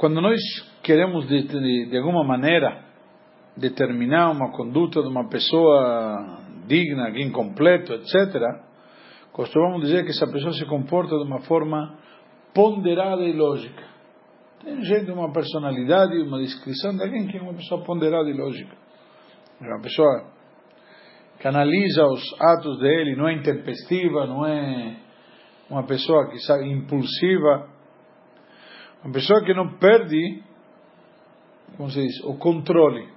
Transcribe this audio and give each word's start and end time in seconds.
quando 0.00 0.18
nós 0.22 0.40
queremos 0.82 1.28
de, 1.28 1.42
de, 1.42 1.90
de 1.90 1.98
alguma 1.98 2.24
maneira 2.24 2.86
determinar 3.54 4.30
uma 4.30 4.50
conduta 4.50 5.02
de 5.02 5.08
uma 5.08 5.28
pessoa 5.28 6.38
digna, 6.66 7.10
incompleto, 7.20 7.92
etc., 7.92 8.40
costumamos 9.30 9.82
dizer 9.82 10.04
que 10.04 10.10
essa 10.10 10.26
pessoa 10.26 10.54
se 10.54 10.64
comporta 10.64 11.14
de 11.18 11.24
uma 11.24 11.40
forma 11.40 11.98
ponderada 12.54 13.20
e 13.24 13.32
lógica. 13.34 13.84
Tem 14.64 14.82
gente, 14.82 15.10
uma 15.10 15.30
personalidade, 15.34 16.16
uma 16.22 16.38
descrição 16.38 16.96
de 16.96 17.02
alguém 17.02 17.26
que 17.26 17.36
é 17.36 17.42
uma 17.42 17.52
pessoa 17.52 17.84
ponderada 17.84 18.30
e 18.30 18.32
lógica. 18.32 18.74
É 19.60 19.66
uma 19.66 19.82
pessoa 19.82 20.30
que 21.38 21.46
analisa 21.46 22.06
os 22.06 22.22
atos 22.40 22.78
dele, 22.78 23.16
não 23.16 23.28
é 23.28 23.34
intempestiva, 23.34 24.26
não 24.26 24.46
é 24.46 24.96
uma 25.68 25.84
pessoa 25.84 26.30
que 26.30 26.38
sabe 26.38 26.70
impulsiva, 26.70 27.68
uma 29.02 29.12
pessoa 29.12 29.42
que 29.42 29.54
não 29.54 29.78
perde, 29.78 30.42
como 31.76 31.90
se 31.90 32.02
diz, 32.02 32.24
o 32.24 32.36
controle. 32.36 33.08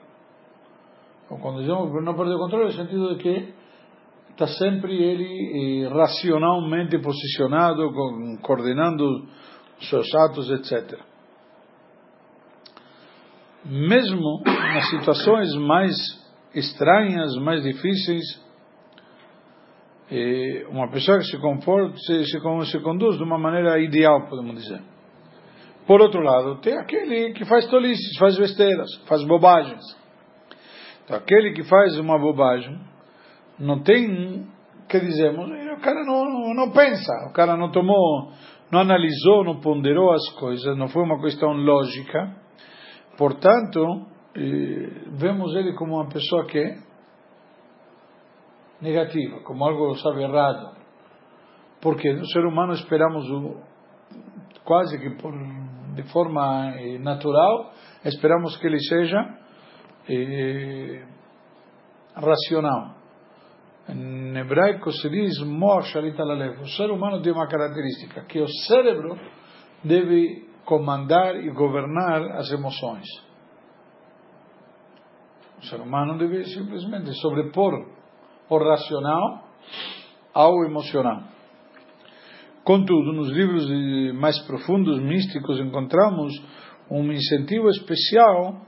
Ou 1.29 1.37
quando 1.39 1.59
dizemos 1.59 1.91
não 2.03 2.15
perde 2.15 2.33
o 2.33 2.37
controle, 2.37 2.65
no 2.65 2.71
sentido 2.71 3.15
de 3.15 3.21
que 3.21 3.53
está 4.31 4.47
sempre 4.47 4.95
ele 4.95 5.83
eh, 5.83 5.87
racionalmente 5.89 6.97
posicionado, 6.99 7.91
com, 7.91 8.37
coordenando 8.41 9.27
seus 9.81 10.07
atos, 10.15 10.49
etc. 10.49 10.99
Mesmo 13.65 14.41
nas 14.45 14.89
situações 14.89 15.53
mais 15.55 15.93
estranhas, 16.55 17.35
mais 17.37 17.63
difíceis, 17.63 18.23
eh, 20.09 20.65
uma 20.69 20.89
pessoa 20.89 21.17
que 21.19 21.25
se, 21.25 21.37
comporta, 21.39 21.95
se, 21.97 22.25
se, 22.25 22.39
se 22.71 22.79
conduz 22.79 23.17
de 23.17 23.23
uma 23.23 23.37
maneira 23.37 23.79
ideal, 23.79 24.27
podemos 24.29 24.55
dizer. 24.55 24.92
Por 25.85 26.01
outro 26.01 26.21
lado, 26.21 26.61
tem 26.61 26.77
aquele 26.77 27.33
que 27.33 27.43
faz 27.45 27.67
tolices, 27.67 28.17
faz 28.17 28.37
besteiras, 28.37 28.89
faz 29.05 29.23
bobagens. 29.25 29.81
Então, 31.03 31.17
aquele 31.17 31.51
que 31.51 31.63
faz 31.63 31.97
uma 31.97 32.17
bobagem, 32.17 32.79
não 33.59 33.83
tem, 33.83 34.47
que 34.87 34.99
dizemos, 34.99 35.45
o 35.45 35.81
cara 35.81 36.03
não, 36.05 36.53
não, 36.53 36.71
pensa, 36.71 37.11
o 37.29 37.33
cara 37.33 37.57
não 37.57 37.69
tomou, 37.69 38.31
não 38.71 38.79
analisou, 38.79 39.43
não 39.43 39.59
ponderou 39.59 40.13
as 40.13 40.29
coisas, 40.39 40.77
não 40.77 40.87
foi 40.87 41.03
uma 41.03 41.19
questão 41.21 41.51
lógica. 41.51 42.33
Portanto, 43.17 44.07
vemos 45.11 45.53
ele 45.55 45.73
como 45.73 45.95
uma 45.95 46.07
pessoa 46.07 46.45
que 46.45 46.57
é 46.57 46.77
negativa, 48.81 49.41
como 49.41 49.65
algo, 49.65 49.95
sabe, 49.95 50.23
errado. 50.23 50.77
Porque 51.81 52.13
no 52.13 52.25
ser 52.27 52.45
humano 52.45 52.71
esperamos 52.73 53.29
o, 53.29 53.57
quase 54.63 54.97
que 54.97 55.09
por, 55.21 55.33
de 55.93 56.03
forma 56.03 56.73
eh, 56.75 56.97
natural, 56.99 57.71
esperamos 58.03 58.57
que 58.57 58.67
ele 58.67 58.79
seja 58.79 59.37
eh, 60.09 61.03
racional. 62.15 62.95
Em 63.89 64.37
hebraico 64.37 64.91
se 64.91 65.09
diz 65.09 65.39
Moach 65.39 65.93
Lalev. 65.95 66.61
O 66.61 66.67
ser 66.69 66.89
humano 66.89 67.21
tem 67.21 67.33
uma 67.33 67.47
característica, 67.47 68.23
que 68.25 68.39
o 68.39 68.47
cérebro 68.67 69.17
deve 69.83 70.47
comandar 70.65 71.35
e 71.35 71.49
governar 71.51 72.21
as 72.37 72.51
emoções. 72.51 73.05
O 75.59 75.65
ser 75.65 75.81
humano 75.81 76.17
deve 76.17 76.45
simplesmente 76.45 77.13
sobrepor 77.19 77.73
o 78.49 78.57
racional 78.57 79.47
ao 80.33 80.65
emocional. 80.65 81.32
Contudo, 82.63 83.11
nos 83.11 83.29
livros 83.29 83.67
mais 84.15 84.39
profundos, 84.47 84.97
místicos, 85.01 85.59
encontramos 85.59 86.31
um 86.89 87.11
incentivo 87.11 87.67
especial 87.69 88.61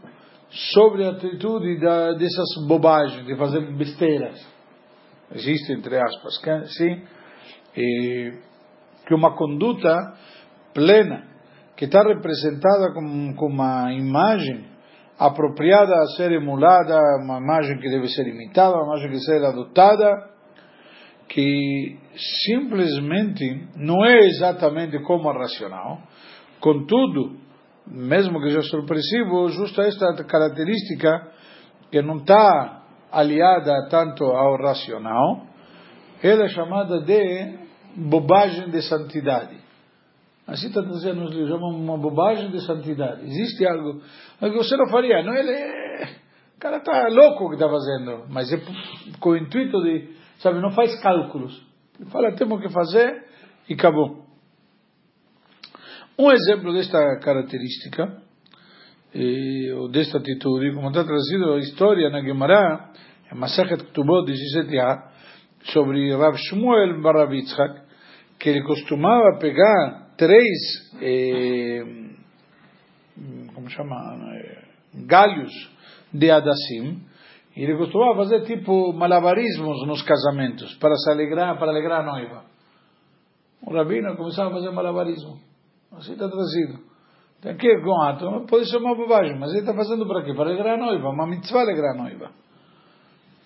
sobre 0.50 1.06
a 1.06 1.12
atitude 1.12 1.80
da, 1.80 2.12
dessas 2.12 2.68
bobagens, 2.68 3.26
de 3.26 3.38
fazer 3.38 3.62
besteiras. 3.74 4.36
Existe, 5.34 5.72
entre 5.72 5.98
aspas, 5.98 6.38
que, 6.40 6.66
sim, 6.78 7.04
e, 7.78 8.34
que 9.08 9.14
uma 9.14 9.34
conduta 9.34 10.14
plena, 10.74 11.28
que 11.78 11.86
está 11.86 12.04
representada 12.04 12.94
com, 12.94 13.34
com 13.36 13.48
uma 13.48 13.94
imagem 13.94 14.66
apropriada 15.18 15.94
a 15.96 16.06
ser 16.18 16.34
emulada, 16.34 17.00
uma 17.24 17.40
imagem 17.40 17.80
que 17.80 17.90
deve 17.90 18.10
ser 18.10 18.28
imitada, 18.28 18.76
uma 18.76 18.88
imagem 18.88 19.08
que 19.08 19.14
deve 19.14 19.24
ser 19.24 19.46
adotada, 19.46 20.35
que 21.36 21.98
simplesmente 22.46 23.68
não 23.76 24.06
é 24.06 24.20
exatamente 24.20 24.98
como 25.00 25.30
a 25.30 25.34
racional, 25.34 26.02
contudo, 26.62 27.36
mesmo 27.86 28.40
que 28.40 28.48
seja 28.48 28.62
surpresivo, 28.62 29.50
justo 29.50 29.82
esta 29.82 30.24
característica 30.24 31.34
que 31.92 32.02
não 32.02 32.20
está 32.20 32.84
aliada 33.12 33.90
tanto 33.90 34.24
ao 34.24 34.56
racional, 34.56 35.46
ela 36.24 36.46
é 36.46 36.48
chamada 36.48 37.02
de 37.02 37.60
bobagem 37.98 38.70
de 38.70 38.82
santidade. 38.84 39.58
Assim 40.48 40.68
está 40.68 40.80
dizendo 40.80 41.20
nos 41.20 41.36
livros, 41.36 41.60
uma 41.60 41.98
bobagem 41.98 42.50
de 42.50 42.66
santidade. 42.66 43.26
Existe 43.26 43.68
algo, 43.68 44.00
que 44.40 44.52
você 44.52 44.78
não 44.78 44.88
faria, 44.90 45.22
não? 45.22 45.34
Ele 45.34 45.52
é, 45.52 46.04
o 46.56 46.60
cara 46.62 46.78
está 46.78 47.10
louco 47.10 47.44
o 47.44 47.50
que 47.50 47.56
está 47.56 47.68
fazendo, 47.68 48.24
mas 48.30 48.54
é 48.54 48.62
com 49.20 49.32
o 49.32 49.38
intuito 49.38 49.84
de 49.84 50.16
Sabe, 50.46 50.62
não 50.62 50.70
faz 50.70 51.02
cálculos. 51.02 51.60
Ele 52.00 52.08
fala, 52.12 52.32
temos 52.36 52.62
que 52.62 52.70
fazer 52.70 53.26
e 53.68 53.74
acabou. 53.74 54.28
Um 56.20 56.32
exemplo 56.32 56.72
desta 56.72 57.00
característica, 57.18 58.22
eh, 59.12 59.74
ou 59.74 59.90
desta 59.90 60.20
atitude, 60.20 60.72
como 60.76 60.90
está 60.90 61.04
trazido 61.04 61.54
a 61.54 61.58
história 61.58 62.12
na 62.12 62.22
Gemara, 62.22 62.92
em 63.34 63.36
Masachet 63.40 63.86
Ktubot 63.86 64.32
17a, 64.32 65.10
sobre 65.74 66.16
Rav 66.16 66.38
Shmuel 66.38 67.02
Barabitzhak, 67.02 67.82
que 68.38 68.50
ele 68.50 68.62
costumava 68.62 69.40
pegar 69.40 70.14
três, 70.16 70.92
eh, 71.02 71.84
como 73.52 73.68
chama, 73.72 73.96
eh, 74.32 74.62
galhos 75.08 75.52
de 76.14 76.30
Adassim, 76.30 77.02
e 77.56 77.64
ele 77.64 77.78
costumava 77.78 78.18
fazer 78.18 78.42
tipo 78.42 78.92
malabarismos 78.94 79.88
nos 79.88 80.02
casamentos 80.02 80.76
para 80.76 80.96
se 80.96 81.12
alegrar, 81.12 81.58
para 81.58 81.72
alegrar 81.72 82.02
a 82.02 82.06
noiva. 82.06 82.44
O 83.66 83.74
rabino 83.74 84.16
começava 84.18 84.50
a 84.50 84.54
fazer 84.54 84.72
malabarismo. 84.72 85.40
Assim 85.94 86.14
está 86.14 86.28
trazido. 86.28 86.80
Tem 87.42 87.54
aqui 87.54 87.68
com 87.82 88.02
ato, 88.02 88.46
pode 88.48 88.70
ser 88.70 88.78
uma 88.78 88.96
bobagem, 88.96 89.40
mas 89.40 89.52
ele 89.52 89.62
está 89.62 89.74
fazendo 89.74 90.06
para 90.08 90.24
quê? 90.24 90.34
Para 90.34 90.50
alegrar 90.50 90.76
a 90.76 90.86
noiva, 90.86 91.10
uma 91.10 91.28
mitzvah 91.28 91.62
alegrar 91.62 91.96
a 91.96 92.04
noiva. 92.04 92.32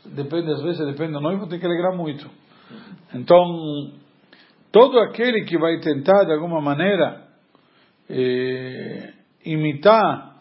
Depende, 0.06 0.52
às 0.52 0.62
vezes, 0.62 0.86
depende 0.86 1.14
do 1.14 1.22
noivo, 1.22 1.48
tem 1.48 1.60
que 1.60 1.66
alegrar 1.66 1.96
muito. 1.96 2.30
Então, 3.14 3.92
todo 4.72 5.00
aquele 5.00 5.44
que 5.44 5.58
vai 5.58 5.80
tentar, 5.80 6.24
de 6.26 6.34
alguma 6.34 6.62
maneira, 6.62 7.28
eh, 8.10 9.14
imitar 9.46 10.38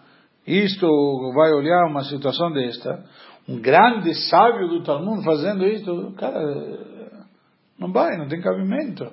isto, 0.47 0.87
vai 1.35 1.53
olhar 1.53 1.87
uma 1.91 2.05
situação 2.05 2.53
desta, 2.53 3.05
um 3.49 3.61
grande 3.61 4.15
sábio 4.29 4.69
do 4.69 4.83
Talmud 4.83 5.25
fazendo 5.25 5.67
isso, 5.67 6.13
cara, 6.19 6.39
não 7.79 7.91
vai, 7.91 8.19
não 8.19 8.29
tem 8.29 8.43
cabimento. 8.43 9.11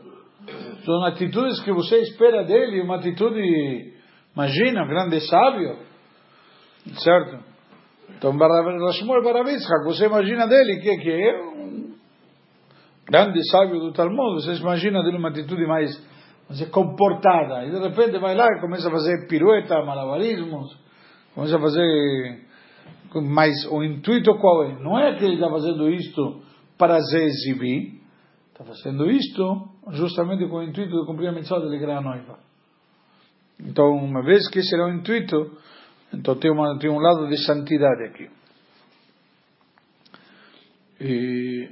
São 0.83 1.05
atitudes 1.05 1.61
que 1.63 1.71
você 1.71 2.01
espera 2.01 2.43
dele, 2.43 2.81
uma 2.81 2.97
atitude, 2.97 3.93
imagina, 4.35 4.83
um 4.83 4.87
grande 4.87 5.21
sábio, 5.21 5.77
certo? 6.97 7.43
Então, 8.17 8.37
Rashmuel 8.37 9.23
Barabitzhak, 9.23 9.85
você 9.85 10.05
imagina 10.05 10.47
dele 10.47 10.79
que, 10.81 10.97
que 10.97 11.11
é 11.11 11.41
um 11.41 11.95
grande 13.09 13.39
sábio 13.49 13.79
do 13.79 13.93
Talmud, 13.93 14.43
você 14.43 14.53
imagina 14.61 15.01
dele 15.01 15.17
uma 15.17 15.29
atitude 15.29 15.65
mais 15.65 15.89
dizer, 16.49 16.69
comportada, 16.69 17.65
e 17.65 17.71
de 17.71 17.79
repente 17.79 18.19
vai 18.19 18.35
lá 18.35 18.45
e 18.45 18.61
começa 18.61 18.87
a 18.87 18.91
fazer 18.91 19.27
pirueta, 19.27 19.83
malabarismos, 19.83 20.77
começa 21.33 21.55
a 21.55 21.59
fazer 21.59 22.44
mas 23.21 23.53
o 23.71 23.83
intuito 23.83 24.35
qual 24.37 24.63
é? 24.63 24.79
Não 24.79 24.97
é 24.97 25.15
que 25.15 25.23
ele 25.23 25.35
está 25.35 25.49
fazendo 25.49 25.89
isto 25.89 26.41
para 26.77 26.99
se 26.99 27.17
exibir, 27.17 28.01
está 28.51 28.63
fazendo 28.65 29.09
isto 29.09 29.69
justamente 29.91 30.47
com 30.47 30.57
o 30.57 30.63
intuito 30.63 30.91
de 30.91 31.05
cumprir 31.05 31.27
a 31.27 31.31
missão 31.31 31.59
de 31.59 31.67
alegrar 31.67 31.97
a 31.97 32.01
noiva. 32.01 32.39
Então, 33.59 33.91
uma 33.95 34.23
vez 34.23 34.49
que 34.49 34.59
esse 34.59 34.75
era 34.75 34.85
o 34.85 34.93
intuito, 34.93 35.57
então 36.13 36.35
tem, 36.35 36.51
uma, 36.51 36.77
tem 36.77 36.89
um 36.89 36.99
lado 36.99 37.27
de 37.27 37.37
santidade 37.45 38.03
aqui. 38.03 38.29
E, 40.99 41.69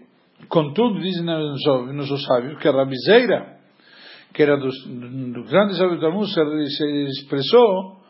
contudo, 0.48 1.02
dizem 1.02 1.24
nossos 1.24 2.24
sábios 2.26 2.60
que 2.60 2.68
a 2.68 2.72
Rabizeira, 2.72 3.58
que 4.34 4.44
era 4.44 4.58
dos, 4.58 4.76
dos 4.86 5.50
grandes 5.50 5.78
sábios 5.78 6.00
Talmud, 6.00 6.28
se, 6.28 6.78
se 6.78 7.22
expressou 7.22 8.03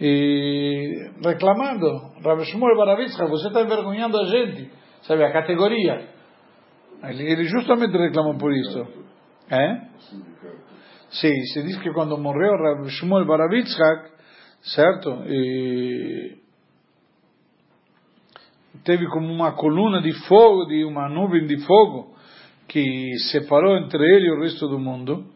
e 0.00 1.10
reclamando, 1.22 2.12
Rabi 2.24 2.44
Shmuel 2.46 2.76
Baravitzka, 2.76 3.26
você 3.26 3.48
está 3.48 3.60
envergonhando 3.60 4.18
a 4.18 4.24
gente, 4.24 4.70
sabe, 5.02 5.24
a 5.24 5.32
categoria. 5.32 6.08
Ele, 7.04 7.22
ele 7.30 7.44
justamente 7.44 7.96
reclamou 7.96 8.38
por 8.38 8.50
isso. 8.52 8.86
É? 9.50 9.80
Sim, 11.10 11.42
se 11.52 11.62
diz 11.64 11.76
que 11.82 11.92
quando 11.92 12.16
morreu 12.16 12.52
Rabi 12.56 12.88
Shmuel 12.88 13.26
Baravitzka, 13.26 14.10
certo? 14.62 15.22
E 15.26 16.38
teve 18.84 19.06
como 19.08 19.30
uma 19.30 19.52
coluna 19.52 20.00
de 20.00 20.12
fogo, 20.26 20.64
de 20.66 20.84
uma 20.84 21.08
nuvem 21.10 21.46
de 21.46 21.58
fogo, 21.66 22.14
que 22.66 23.18
separou 23.30 23.76
entre 23.76 24.02
ele 24.02 24.28
e 24.28 24.30
o 24.30 24.40
resto 24.40 24.66
do 24.68 24.78
mundo, 24.78 25.26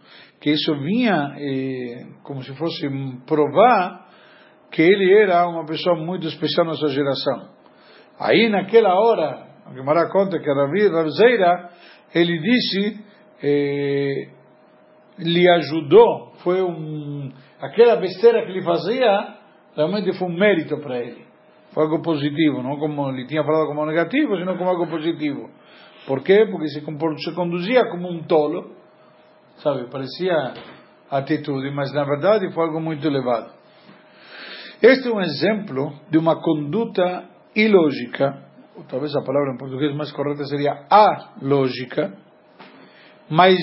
que 0.41 0.51
isso 0.51 0.75
vinha 0.77 1.35
eh, 1.37 2.07
como 2.23 2.43
se 2.43 2.55
fosse 2.55 2.89
provar 3.27 4.04
que 4.75 4.83
ele 4.83 5.17
era 5.17 5.47
uma 5.49 5.65
pessoa 5.65 5.95
muito 5.95 6.27
especial 6.27 6.67
na 6.67 6.75
sua 6.75 6.89
geração. 6.89 7.49
Aí 8.19 8.49
naquela 8.49 8.93
hora, 8.93 9.47
a 9.67 9.73
Gemara 9.73 10.11
conta 10.11 10.41
que 10.41 10.53
Ravi 10.53 10.89
Ravzeira, 10.89 11.71
ele 12.13 12.41
disse, 12.41 13.05
eh, 13.41 14.29
lhe 15.19 15.49
ajudou, 15.49 16.33
foi 16.43 16.61
um, 16.61 17.31
aquela 17.61 17.95
besteira 17.97 18.45
que 18.45 18.51
ele 18.51 18.63
fazia, 18.63 19.37
realmente 19.77 20.13
foi 20.19 20.27
um 20.27 20.37
mérito 20.37 20.77
para 20.79 20.99
ele. 20.99 21.25
Foi 21.73 21.85
algo 21.85 22.03
positivo, 22.03 22.61
não 22.61 22.77
como 22.77 23.11
ele 23.11 23.29
tinha 23.29 23.45
falado 23.45 23.69
como 23.69 23.87
negativo, 23.87 24.37
sino 24.37 24.59
como 24.59 24.71
algo 24.71 24.89
positivo. 24.89 25.51
Por 26.05 26.25
quê? 26.25 26.49
Porque 26.51 26.67
se, 26.67 26.81
se 26.81 27.35
conduzia 27.35 27.89
como 27.91 28.11
um 28.11 28.25
tolo, 28.25 28.73
sabe, 29.59 29.89
parecia 29.89 30.53
atitude, 31.09 31.71
mas 31.71 31.93
na 31.95 32.03
verdade 32.03 32.53
foi 32.53 32.65
algo 32.65 32.81
muito 32.81 33.07
elevado. 33.07 33.54
Este 34.87 35.09
é 35.09 35.11
um 35.11 35.21
exemplo 35.23 35.95
de 36.11 36.19
uma 36.19 36.43
conduta 36.43 37.27
ilógica, 37.57 38.45
ou 38.77 38.85
talvez 38.85 39.17
a 39.17 39.23
palavra 39.23 39.55
em 39.55 39.57
português 39.57 39.97
mais 39.97 40.13
correta 40.13 40.45
seria 40.45 40.87
alógica, 40.91 42.15
mas 43.31 43.57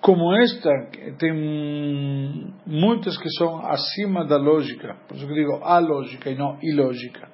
como 0.00 0.34
esta, 0.40 0.70
tem 1.18 2.54
muitas 2.64 3.18
que 3.18 3.28
são 3.36 3.58
acima 3.66 4.24
da 4.24 4.38
lógica, 4.38 4.96
por 5.06 5.18
isso 5.18 5.26
que 5.26 5.34
digo 5.34 5.62
alógica 5.62 6.30
e 6.30 6.34
não 6.34 6.58
ilógica. 6.62 7.28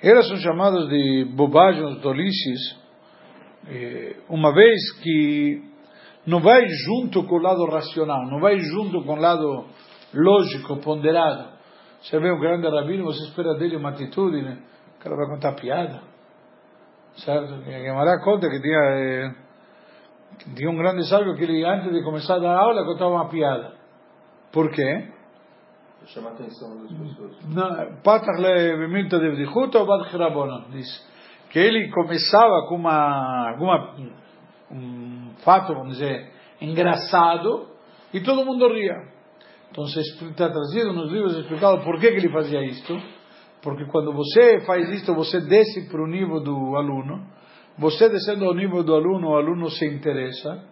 Elas 0.00 0.28
são 0.28 0.36
chamadas 0.36 0.88
de 0.88 1.24
bobagens, 1.34 2.00
tolices, 2.02 2.78
eh, 3.66 4.14
uma 4.28 4.54
vez 4.54 4.92
que 5.02 5.60
não 6.24 6.38
vai 6.38 6.64
junto 6.68 7.24
com 7.24 7.34
o 7.34 7.42
lado 7.42 7.66
racional, 7.66 8.30
não 8.30 8.38
vai 8.38 8.60
junto 8.60 9.02
com 9.02 9.14
o 9.14 9.20
lado 9.20 9.66
lógico, 10.14 10.76
ponderado. 10.78 11.52
Você 12.02 12.18
vê 12.18 12.32
um 12.32 12.40
grande 12.40 12.68
rabino, 12.68 13.04
você 13.04 13.24
espera 13.24 13.54
dele 13.54 13.76
uma 13.76 13.90
atitude, 13.90 14.42
né? 14.42 14.58
o 14.96 15.02
cara 15.02 15.16
vai 15.16 15.26
contar 15.26 15.52
piada, 15.52 16.00
certo? 17.16 17.54
A 17.54 17.70
Gemara 17.70 18.20
conta 18.22 18.48
que 18.48 18.60
tinha 18.60 18.78
eh, 18.78 19.34
tinha 20.54 20.70
um 20.70 20.76
grande 20.76 21.08
sábio 21.08 21.34
que 21.34 21.44
ele, 21.44 21.64
antes 21.64 21.92
de 21.92 22.02
começar 22.02 22.36
a 22.36 22.38
dar 22.38 22.56
aula, 22.56 22.84
contava 22.84 23.10
uma 23.10 23.28
piada. 23.28 23.74
Por 24.52 24.70
quê? 24.70 25.08
Chama 26.06 26.30
a 26.30 26.32
atenção 26.32 26.82
das 26.82 26.92
pessoas. 26.92 28.02
Patach 28.02 28.40
le 28.40 28.88
de 29.06 29.30
Bdichuta 29.30 29.78
ou 29.78 29.86
Bad 29.86 30.10
Chirabonon, 30.10 30.70
diz. 30.70 30.86
Que 31.50 31.58
ele 31.58 31.90
começava 31.90 32.66
com 32.68 32.76
uma, 32.76 33.54
uma, 33.58 33.94
um 34.70 35.30
fato, 35.44 35.74
vamos 35.74 35.98
dizer, 35.98 36.32
engraçado, 36.60 37.68
e 38.12 38.20
todo 38.20 38.44
mundo 38.44 38.68
ria. 38.68 38.96
Então 39.72 39.84
está 39.84 40.50
trazido 40.50 40.92
nos 40.92 41.10
livros 41.10 41.34
explicado 41.38 41.82
por 41.82 41.98
que, 41.98 42.10
que 42.10 42.18
ele 42.18 42.30
fazia 42.30 42.62
isto. 42.62 42.94
Porque 43.62 43.86
quando 43.86 44.12
você 44.12 44.60
faz 44.66 44.90
isto, 44.90 45.14
você 45.14 45.40
desce 45.40 45.88
para 45.88 46.02
o 46.02 46.06
nível 46.06 46.40
do 46.40 46.76
aluno, 46.76 47.24
você 47.78 48.08
descendo 48.08 48.44
ao 48.44 48.54
nível 48.54 48.82
do 48.82 48.94
aluno, 48.94 49.30
o 49.30 49.36
aluno 49.36 49.70
se 49.70 49.86
interessa, 49.86 50.62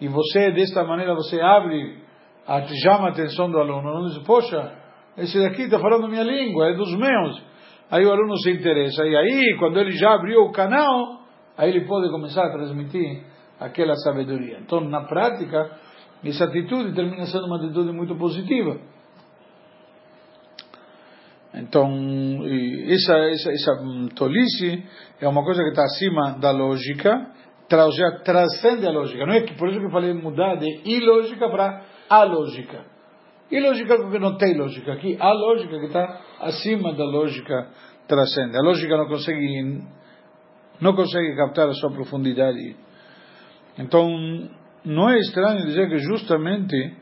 e 0.00 0.08
você, 0.08 0.50
desta 0.52 0.84
maneira, 0.84 1.14
você 1.14 1.40
abre, 1.40 1.98
chama 2.82 3.08
a 3.08 3.10
atenção 3.10 3.50
do 3.50 3.58
aluno, 3.58 3.92
não 3.92 4.06
diz, 4.06 4.18
poxa, 4.20 4.72
esse 5.18 5.38
daqui 5.38 5.62
está 5.62 5.78
falando 5.78 6.08
minha 6.08 6.22
língua, 6.22 6.70
é 6.70 6.74
dos 6.74 6.96
meus. 6.96 7.42
Aí 7.90 8.06
o 8.06 8.12
aluno 8.12 8.36
se 8.38 8.50
interessa, 8.52 9.04
e 9.04 9.16
aí, 9.16 9.56
quando 9.58 9.78
ele 9.78 9.90
já 9.90 10.14
abriu 10.14 10.42
o 10.42 10.52
canal, 10.52 11.20
aí 11.58 11.68
ele 11.68 11.84
pode 11.84 12.08
começar 12.10 12.46
a 12.46 12.52
transmitir 12.52 13.24
aquela 13.58 13.94
sabedoria. 13.96 14.60
Então, 14.60 14.80
na 14.80 15.02
prática, 15.02 15.76
essa 16.24 16.44
atitude 16.44 16.94
termina 16.94 17.26
sendo 17.26 17.46
uma 17.46 17.56
atitude 17.56 17.92
muito 17.92 18.14
positiva. 18.16 18.78
Então, 21.54 21.90
essa, 22.86 23.16
essa, 23.28 23.50
essa 23.50 23.72
tolice 24.14 24.84
é 25.20 25.26
uma 25.26 25.42
coisa 25.42 25.62
que 25.62 25.70
está 25.70 25.82
acima 25.84 26.38
da 26.38 26.50
lógica, 26.52 27.26
já 27.92 28.10
transcende 28.24 28.86
a 28.86 28.90
lógica. 28.90 29.26
Não 29.26 29.34
é 29.34 29.40
que 29.42 29.54
por 29.54 29.68
isso 29.68 29.80
que 29.80 29.86
eu 29.86 29.90
falei 29.90 30.12
mudar 30.12 30.56
de 30.56 30.80
ilógica 30.84 31.48
para 31.48 31.82
a 32.08 32.24
lógica. 32.24 32.84
Ilógica 33.50 33.96
porque 33.96 34.18
não 34.18 34.36
tem 34.36 34.56
lógica. 34.56 34.92
Aqui, 34.92 35.16
a 35.18 35.32
lógica 35.32 35.78
que 35.78 35.86
está 35.86 36.20
acima 36.40 36.92
da 36.94 37.04
lógica 37.04 37.68
transcende. 38.06 38.56
A 38.56 38.60
lógica 38.60 38.96
não 38.96 39.08
consegue, 39.08 39.82
não 40.80 40.94
consegue 40.94 41.34
captar 41.36 41.68
a 41.68 41.74
sua 41.74 41.90
profundidade. 41.90 42.76
Então, 43.78 44.08
não 44.84 45.10
é 45.10 45.18
estranho 45.18 45.66
dizer 45.66 45.88
que 45.88 45.98
justamente 45.98 46.96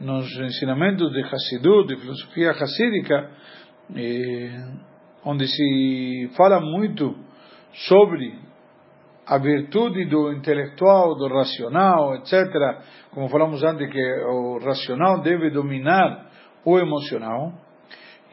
nos 0.00 0.26
ensinamentos 0.40 1.12
de 1.12 1.22
Hassidut, 1.22 1.86
de 1.86 2.00
filosofia 2.00 2.50
hassídica, 2.50 3.30
eh, 3.94 4.64
onde 5.24 5.46
se 5.46 6.30
fala 6.36 6.60
muito 6.60 7.14
sobre 7.86 8.38
a 9.26 9.38
virtude 9.38 10.04
do 10.06 10.32
intelectual, 10.32 11.14
do 11.16 11.28
racional, 11.28 12.16
etc. 12.16 12.32
Como 13.12 13.28
falamos 13.28 13.62
antes, 13.62 13.88
que 13.90 14.24
o 14.24 14.58
racional 14.58 15.22
deve 15.22 15.50
dominar 15.50 16.26
o 16.64 16.78
emocional. 16.78 17.52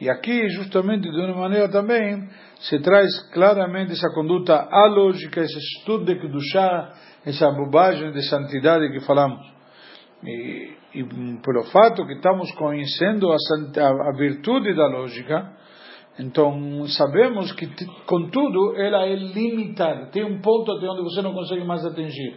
E 0.00 0.10
aqui, 0.10 0.48
justamente, 0.48 1.10
de 1.10 1.20
uma 1.20 1.42
maneira 1.42 1.70
também, 1.70 2.28
se 2.58 2.80
traz 2.80 3.06
claramente 3.32 3.92
essa 3.92 4.08
conduta 4.14 4.66
alógica, 4.70 5.40
esse 5.40 5.58
estudo 5.58 6.06
de 6.06 6.18
Kedushá, 6.18 6.92
essa 7.24 7.50
bobagem 7.50 8.12
de 8.12 8.22
santidade 8.28 8.90
que 8.90 9.00
falamos. 9.00 9.46
E, 10.24 10.72
e 10.94 11.04
pelo 11.42 11.64
fato 11.70 12.06
que 12.06 12.14
estamos 12.14 12.50
conhecendo 12.52 13.30
a, 13.30 13.36
a, 14.08 14.12
virtude 14.16 14.74
da 14.74 14.86
lógica, 14.86 15.52
então 16.18 16.86
sabemos 16.88 17.52
que, 17.52 17.68
contudo, 18.06 18.76
ela 18.76 19.06
é 19.06 19.14
limitada. 19.14 20.06
Tem 20.06 20.24
um 20.24 20.40
ponto 20.40 20.72
até 20.72 20.86
onde 20.86 21.02
você 21.02 21.22
não 21.22 21.32
consegue 21.32 21.64
mais 21.64 21.84
atingir. 21.84 22.36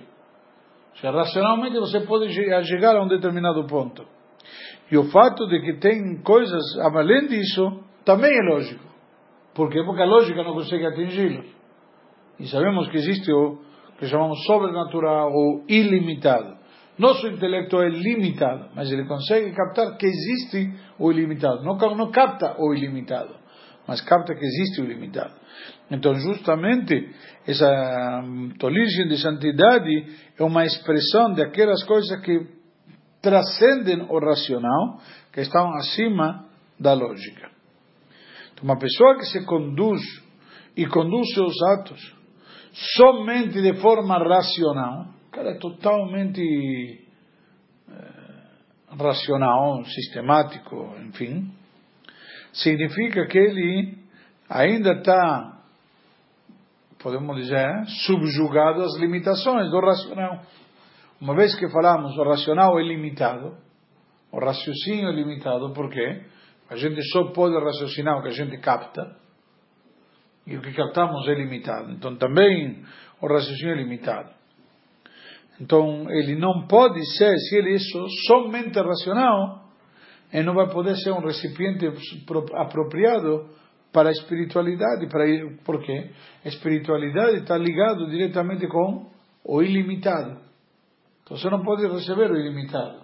Seja, 0.95 1.11
racionalmente 1.11 1.77
você 1.79 2.01
pode 2.01 2.31
chegar 2.31 2.95
a 2.95 3.03
um 3.03 3.07
determinado 3.07 3.65
ponto. 3.65 4.05
E 4.91 4.97
o 4.97 5.05
fato 5.05 5.47
de 5.47 5.59
que 5.61 5.79
tem 5.79 6.21
coisas 6.21 6.61
além 6.79 7.27
disso 7.27 7.83
também 8.05 8.31
é 8.31 8.53
lógico. 8.53 8.85
Por 9.55 9.69
quê? 9.69 9.81
Porque 9.83 10.01
a 10.01 10.05
lógica 10.05 10.43
não 10.43 10.53
consegue 10.53 10.85
atingi-los. 10.85 11.45
E 12.39 12.47
sabemos 12.47 12.89
que 12.89 12.97
existe 12.97 13.31
o 13.31 13.59
que 14.03 14.09
chamamos 14.09 14.43
sobrenatural 14.45 15.31
ou 15.31 15.63
ilimitado. 15.69 16.57
Nosso 16.97 17.25
intelecto 17.25 17.81
é 17.81 17.87
limitado, 17.87 18.69
mas 18.75 18.91
ele 18.91 19.05
consegue 19.05 19.51
captar 19.53 19.97
que 19.97 20.05
existe 20.05 20.73
o 20.99 21.09
ilimitado. 21.09 21.63
Não, 21.63 21.77
não 21.95 22.11
capta 22.11 22.53
o 22.59 22.73
ilimitado, 22.73 23.33
mas 23.87 24.01
capta 24.01 24.35
que 24.35 24.43
existe 24.45 24.81
o 24.81 24.85
limitado. 24.85 25.33
Então, 25.89 26.13
justamente, 26.15 27.11
essa 27.47 28.21
hum, 28.25 28.51
tolice 28.59 29.07
de 29.07 29.17
santidade 29.17 30.05
é 30.37 30.43
uma 30.43 30.65
expressão 30.65 31.33
de 31.33 31.41
aquelas 31.41 31.81
coisas 31.83 32.19
que 32.21 32.45
transcendem 33.21 34.05
o 34.09 34.19
racional, 34.19 34.99
que 35.31 35.39
estão 35.39 35.73
acima 35.75 36.45
da 36.77 36.93
lógica. 36.93 37.49
Então, 38.51 38.65
uma 38.65 38.77
pessoa 38.77 39.15
que 39.15 39.25
se 39.27 39.45
conduz 39.45 40.01
e 40.75 40.85
conduz 40.85 41.33
seus 41.33 41.55
atos 41.79 42.22
somente 42.73 43.61
de 43.61 43.75
forma 43.75 44.17
racional, 44.17 45.13
cara 45.31 45.51
é 45.51 45.57
totalmente 45.57 47.07
eh, 47.89 48.95
racional, 48.97 49.83
sistemático, 49.85 50.95
enfim, 51.07 51.51
significa 52.51 53.25
que 53.27 53.37
ele 53.37 53.97
ainda 54.47 54.93
está, 54.93 55.63
podemos 57.01 57.35
dizer, 57.37 57.85
subjugado 58.05 58.83
às 58.83 58.95
limitações 58.99 59.71
do 59.71 59.79
racional. 59.79 60.41
Uma 61.19 61.35
vez 61.35 61.55
que 61.55 61.69
falamos 61.69 62.15
o 62.17 62.23
racional 62.23 62.79
é 62.79 62.83
limitado, 62.83 63.57
o 64.31 64.39
raciocínio 64.39 65.09
é 65.09 65.11
limitado, 65.11 65.73
por 65.73 65.89
quê? 65.89 66.25
A 66.69 66.75
gente 66.75 67.01
só 67.11 67.31
pode 67.31 67.55
raciocinar 67.55 68.19
o 68.19 68.21
que 68.21 68.29
a 68.29 68.31
gente 68.31 68.57
capta, 68.59 69.15
e 70.45 70.57
o 70.57 70.61
que 70.61 70.73
captamos 70.73 71.27
é 71.27 71.33
limitado. 71.33 71.91
Então 71.91 72.15
também 72.15 72.83
o 73.21 73.27
raciocínio 73.27 73.73
é 73.73 73.77
limitado. 73.77 74.29
Então 75.59 76.09
ele 76.09 76.35
não 76.35 76.67
pode 76.67 76.99
ser, 77.17 77.35
se 77.37 77.57
ele 77.57 77.75
é 77.75 77.79
somente 78.27 78.79
racional, 78.79 79.63
ele 80.31 80.43
não 80.43 80.55
vai 80.55 80.69
poder 80.69 80.95
ser 80.97 81.11
um 81.11 81.19
recipiente 81.19 81.85
apropriado 82.55 83.49
para 83.91 84.09
a 84.09 84.11
espiritualidade. 84.11 85.07
Para, 85.07 85.25
por 85.63 85.81
quê? 85.81 86.09
A 86.43 86.47
espiritualidade 86.47 87.37
está 87.37 87.57
ligado 87.57 88.09
diretamente 88.09 88.67
com 88.67 89.11
o 89.45 89.61
ilimitado. 89.61 90.41
Então 91.23 91.37
você 91.37 91.49
não 91.49 91.63
pode 91.63 91.87
receber 91.87 92.31
o 92.31 92.35
ilimitado. 92.35 93.03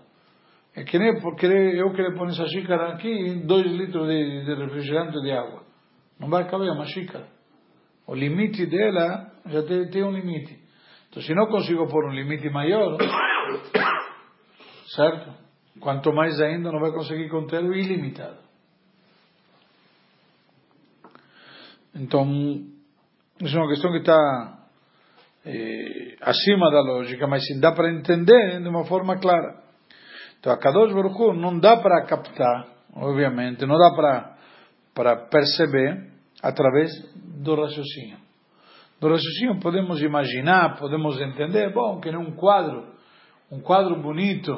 É 0.76 0.84
que 0.84 0.98
nem 0.98 1.10
eu 1.10 1.36
querer 1.36 2.16
pôr 2.16 2.28
essa 2.30 2.46
xícara 2.48 2.94
aqui, 2.94 3.42
dois 3.46 3.66
litros 3.68 4.08
de, 4.08 4.46
de 4.46 4.56
refrigerante 4.56 5.20
de 5.22 5.32
água. 5.32 5.69
Não 6.20 6.30
vai 6.30 6.50
caber 6.50 6.70
uma 6.72 6.86
xícara. 6.86 7.28
O 8.06 8.14
limite 8.14 8.66
dela 8.66 9.32
já 9.46 9.64
tem, 9.64 9.90
tem 9.90 10.04
um 10.04 10.12
limite. 10.12 10.60
Então, 11.10 11.24
se 11.24 11.34
não 11.34 11.48
consigo 11.48 11.88
pôr 11.88 12.06
um 12.06 12.14
limite 12.14 12.50
maior, 12.50 12.98
certo? 14.96 15.34
Quanto 15.80 16.12
mais 16.14 16.40
ainda 16.42 16.72
não 16.72 16.80
vai 16.80 16.92
conseguir 16.92 17.30
conter 17.30 17.64
o 17.64 17.74
ilimitado. 17.74 18.38
Então, 21.96 22.26
isso 23.42 23.56
é 23.56 23.60
uma 23.60 23.70
questão 23.70 23.92
que 23.92 24.00
está 24.00 24.60
eh, 25.46 26.16
acima 26.22 26.70
da 26.70 26.82
lógica, 26.82 27.28
mas 27.28 27.44
sim 27.46 27.60
dá 27.60 27.72
para 27.72 27.92
entender 27.92 28.62
de 28.62 28.68
uma 28.68 28.86
forma 28.86 29.18
clara. 29.18 29.64
Então, 30.40 30.54
a 30.54 30.58
Kadosh 30.58 30.94
Baruch 30.94 31.38
não 31.38 31.60
dá 31.60 31.78
para 31.78 32.06
captar, 32.06 32.68
obviamente, 32.96 33.66
não 33.66 33.78
dá 33.78 33.92
para, 33.96 34.38
para 34.94 35.28
perceber 35.28 36.12
através 36.42 36.90
do 37.16 37.56
raciocínio. 37.56 38.18
Do 39.00 39.08
raciocínio 39.08 39.60
podemos 39.60 40.02
imaginar, 40.02 40.78
podemos 40.78 41.20
entender, 41.22 41.74
bom, 41.74 42.00
que 42.00 42.12
nem 42.12 42.20
um 42.20 42.36
quadro, 42.36 42.94
um 43.52 43.62
quadro 43.62 44.02
bonito, 44.02 44.52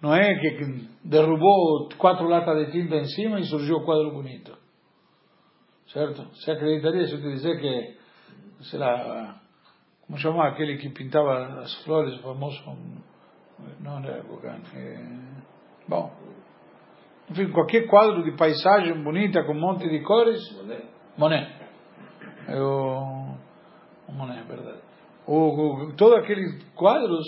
não 0.00 0.14
é 0.14 0.34
que 0.38 0.88
derrubou 1.04 1.88
quatro 1.98 2.26
latas 2.26 2.66
de 2.66 2.72
tinta 2.72 2.96
em 2.96 3.04
cima 3.06 3.40
e 3.40 3.44
surgiu 3.44 3.76
o 3.76 3.84
quadro 3.84 4.12
bonito. 4.12 4.56
Certo? 5.88 6.22
Você 6.34 6.52
acreditaria 6.52 7.06
se 7.06 7.14
eu 7.14 7.20
te 7.20 7.28
dizer 7.30 7.60
que, 7.60 7.98
sei 8.64 8.78
lá, 8.78 9.40
como 10.06 10.18
chamava 10.18 10.48
aquele 10.48 10.76
que 10.76 10.88
pintava 10.90 11.60
as 11.60 11.74
flores, 11.84 12.14
o 12.18 12.22
famoso 12.22 12.62
não 13.80 13.98
era 13.98 14.22
Gauguin. 14.22 14.62
É... 14.74 15.20
Bom. 15.88 16.10
Enfim, 17.30 17.52
qualquer 17.52 17.86
quadro 17.86 18.24
de 18.24 18.32
paisagem 18.36 19.02
bonita 19.04 19.44
com 19.44 19.52
um 19.52 19.60
monte 19.60 19.88
de 19.88 20.00
cores. 20.02 20.40
Monet. 21.16 21.48
O, 22.48 23.36
o 24.08 24.12
Monet, 24.12 24.40
é 24.40 24.44
verdade. 24.44 24.80
O, 25.26 25.36
o, 25.36 25.96
todos 25.96 26.18
aqueles 26.18 26.62
quadros. 26.74 27.24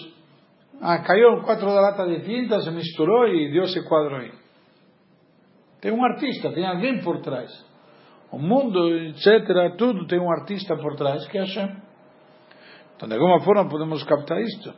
Ah, 0.81 0.99
caiu 0.99 1.43
quatro 1.43 1.67
da 1.67 1.81
lata 1.81 2.05
de 2.09 2.21
tinta, 2.25 2.61
se 2.61 2.71
misturou 2.73 3.29
e 3.29 3.53
deu 3.53 3.63
esse 3.65 3.87
quadro 3.87 4.17
aí. 4.17 4.33
Tem 5.81 5.93
um 5.93 6.05
artista, 6.05 6.51
tem 6.53 6.67
alguém 6.67 7.01
por 7.03 7.21
trás. 7.21 7.51
O 8.33 8.39
mundo, 8.39 8.89
etc., 8.89 9.77
tudo 9.77 10.07
tem 10.07 10.19
um 10.19 10.33
artista 10.33 10.75
por 10.77 10.97
trás 10.97 11.29
que 11.29 11.39
é 11.39 11.43
Hashem. 11.43 11.77
Então, 12.97 13.09
de 13.09 13.15
alguma 13.15 13.41
forma, 13.41 13.69
podemos 13.69 14.03
captar 14.05 14.41
isto. 14.41 14.75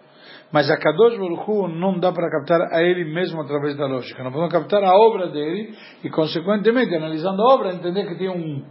Mas 0.52 0.70
a 0.70 0.76
Kadosh 0.76 1.18
Baruch 1.18 1.74
não 1.74 1.98
dá 1.98 2.12
para 2.12 2.30
captar 2.30 2.72
a 2.72 2.82
ele 2.82 3.04
mesmo 3.12 3.40
através 3.40 3.76
da 3.76 3.86
lógica. 3.86 4.22
Não 4.22 4.30
podemos 4.30 4.52
captar 4.52 4.84
a 4.84 4.94
obra 4.94 5.28
dele 5.28 5.74
e, 6.02 6.10
consequentemente, 6.10 6.94
analisando 6.94 7.42
a 7.42 7.54
obra, 7.54 7.74
entender 7.74 8.06
que 8.06 8.16
tem 8.16 8.28
um, 8.28 8.64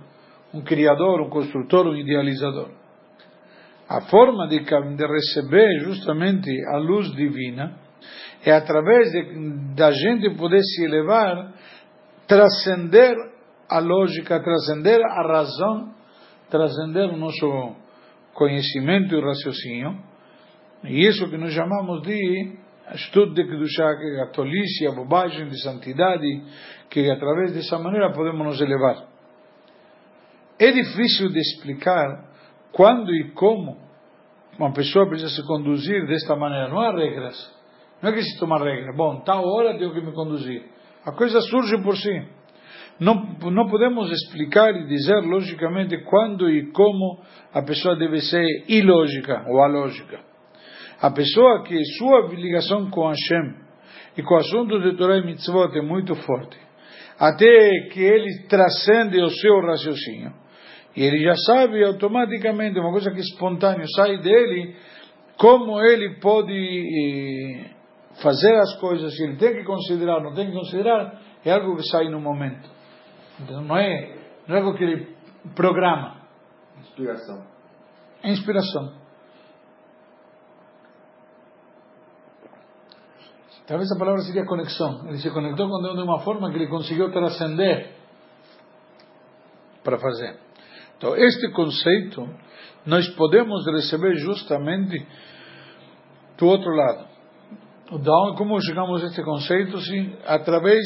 um 0.53 0.61
criador, 0.61 1.21
um 1.21 1.29
construtor, 1.29 1.87
um 1.87 1.95
idealizador. 1.95 2.69
A 3.89 4.01
forma 4.01 4.47
de, 4.47 4.59
de 4.59 5.07
receber 5.07 5.79
justamente 5.83 6.49
a 6.73 6.77
luz 6.77 7.11
divina 7.15 7.75
é 8.45 8.51
através 8.51 9.11
de, 9.11 9.75
da 9.75 9.91
gente 9.91 10.29
poder 10.35 10.61
se 10.61 10.85
elevar, 10.85 11.53
transcender 12.27 13.15
a 13.69 13.79
lógica, 13.79 14.41
transcender 14.41 15.01
a 15.01 15.27
razão, 15.27 15.93
transcender 16.49 17.09
o 17.09 17.17
nosso 17.17 17.75
conhecimento 18.33 19.15
e 19.15 19.21
raciocínio 19.21 20.12
e 20.83 21.07
isso 21.07 21.29
que 21.29 21.37
nós 21.37 21.53
chamamos 21.53 22.01
de 22.01 22.57
estudo 22.93 23.33
de 23.33 23.45
Kedushá, 23.45 23.95
que 23.95 24.17
é 24.17 24.23
a 24.23 24.27
tolice, 24.27 24.87
a 24.87 24.91
bobagem 24.91 25.47
de 25.47 25.61
santidade, 25.61 26.43
que 26.89 27.09
através 27.09 27.53
dessa 27.53 27.79
maneira 27.79 28.11
podemos 28.11 28.45
nos 28.45 28.61
elevar. 28.61 29.07
É 30.59 30.71
difícil 30.71 31.29
de 31.29 31.39
explicar 31.39 32.25
quando 32.71 33.13
e 33.13 33.31
como 33.31 33.77
uma 34.57 34.71
pessoa 34.73 35.07
precisa 35.07 35.29
se 35.29 35.47
conduzir 35.47 36.05
desta 36.05 36.35
maneira. 36.35 36.67
Não 36.67 36.79
há 36.79 36.91
regras. 36.91 37.35
Não 38.01 38.09
é 38.09 38.13
que 38.13 38.21
se 38.21 38.37
toma 38.39 38.59
regra. 38.59 38.93
Bom, 38.95 39.21
tal 39.21 39.43
hora 39.43 39.77
tenho 39.77 39.93
que 39.93 40.01
me 40.01 40.11
conduzir. 40.11 40.63
A 41.05 41.11
coisa 41.13 41.39
surge 41.41 41.81
por 41.81 41.97
si. 41.97 42.27
Não, 42.99 43.15
não 43.51 43.67
podemos 43.67 44.11
explicar 44.11 44.75
e 44.75 44.85
dizer 44.85 45.19
logicamente 45.21 45.97
quando 46.03 46.49
e 46.49 46.71
como 46.71 47.21
a 47.53 47.63
pessoa 47.63 47.95
deve 47.95 48.21
ser 48.21 48.45
ilógica 48.67 49.45
ou 49.49 49.63
alógica. 49.63 50.32
A 51.03 51.11
pessoa 51.11 51.63
que 51.63 51.77
sua 51.97 52.29
ligação 52.33 52.89
com 52.89 53.09
Hashem 53.09 53.55
e 54.17 54.23
com 54.23 54.35
assuntos 54.37 54.81
de 54.83 54.95
Torah 54.95 55.17
e 55.17 55.25
Mitzvot 55.25 55.77
é 55.77 55.81
muito 55.81 56.15
forte, 56.15 56.57
até 57.19 57.89
que 57.91 57.99
ele 57.99 58.47
transcende 58.47 59.21
o 59.21 59.29
seu 59.29 59.59
raciocínio, 59.59 60.33
e 60.95 61.03
ele 61.03 61.21
já 61.25 61.35
sabe 61.35 61.83
automaticamente, 61.83 62.79
uma 62.79 62.91
coisa 62.91 63.11
que 63.11 63.17
é 63.17 63.19
espontânea 63.19 63.85
sai 63.97 64.17
dele, 64.19 64.77
como 65.35 65.81
ele 65.81 66.21
pode 66.21 66.53
eh, 66.53 67.65
fazer 68.21 68.55
as 68.55 68.79
coisas, 68.79 69.13
se 69.13 69.23
ele 69.25 69.35
tem 69.35 69.55
que 69.55 69.65
considerar, 69.65 70.23
não 70.23 70.33
tem 70.33 70.47
que 70.47 70.53
considerar, 70.53 71.19
é 71.43 71.51
algo 71.51 71.75
que 71.75 71.83
sai 71.83 72.07
no 72.07 72.21
momento. 72.21 72.69
Então, 73.41 73.61
não 73.61 73.75
é, 73.77 74.15
não 74.47 74.55
é 74.55 74.59
algo 74.61 74.77
que 74.77 74.85
ele 74.85 75.07
programa. 75.53 76.21
Inspiração. 76.79 77.43
É 78.23 78.31
inspiração. 78.31 79.02
Talvez 83.73 83.91
a 83.91 83.97
palavra 83.97 84.21
seria 84.21 84.45
conexão. 84.45 85.07
Ele 85.07 85.17
se 85.17 85.31
conectou 85.31 85.67
com 85.67 85.81
Deus 85.81 85.95
de 85.95 86.03
uma 86.03 86.19
forma 86.19 86.47
que 86.51 86.57
ele 86.57 86.67
conseguiu 86.67 87.11
transcender 87.11 87.89
para 89.83 89.97
fazer. 89.97 90.37
Então, 90.95 91.15
este 91.15 91.49
conceito 91.49 92.29
nós 92.85 93.09
podemos 93.15 93.65
receber 93.65 94.13
justamente 94.17 95.03
do 96.37 96.45
outro 96.45 96.69
lado. 96.69 97.07
Então, 97.91 98.35
como 98.37 98.61
chegamos 98.61 99.03
a 99.03 99.07
este 99.07 99.23
conceito? 99.23 99.79
Através 100.27 100.83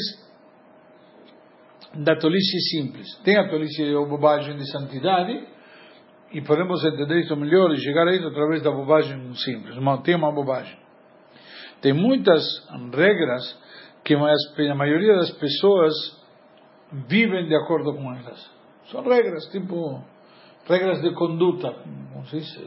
da 1.92 2.16
tolice 2.16 2.58
simples. 2.70 3.18
Tem 3.22 3.36
a 3.36 3.50
tolice 3.50 3.84
ou 3.96 4.08
bobagem 4.08 4.56
de 4.56 4.66
santidade, 4.72 5.46
e 6.32 6.40
podemos 6.40 6.82
entender 6.86 7.20
isso 7.20 7.36
melhor 7.36 7.70
e 7.70 7.76
chegar 7.76 8.08
a 8.08 8.14
isso 8.14 8.28
através 8.28 8.62
da 8.62 8.70
bobagem 8.70 9.34
simples. 9.34 9.76
Tem 10.02 10.14
uma 10.14 10.32
bobagem. 10.32 10.87
Tem 11.80 11.92
muitas 11.92 12.42
regras 12.92 13.58
que 14.04 14.14
a 14.14 14.74
maioria 14.74 15.14
das 15.16 15.30
pessoas 15.32 15.94
vivem 16.92 17.46
de 17.46 17.54
acordo 17.54 17.94
com 17.94 18.12
elas. 18.14 18.50
São 18.90 19.02
regras, 19.02 19.44
tipo, 19.52 20.02
regras 20.66 21.00
de 21.02 21.12
conduta, 21.14 21.72
como 22.12 22.26
se 22.26 22.38
diz? 22.38 22.58